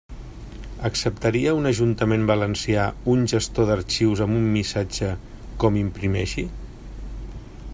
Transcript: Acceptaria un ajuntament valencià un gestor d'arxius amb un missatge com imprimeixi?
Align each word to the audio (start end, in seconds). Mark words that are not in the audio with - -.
Acceptaria 0.87 1.51
un 1.57 1.67
ajuntament 1.71 2.23
valencià 2.31 2.85
un 3.13 3.27
gestor 3.33 3.69
d'arxius 3.69 4.23
amb 4.27 4.39
un 4.39 4.49
missatge 4.55 5.11
com 5.65 5.79
imprimeixi? 5.83 6.47